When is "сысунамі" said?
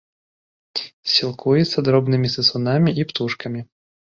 2.37-2.89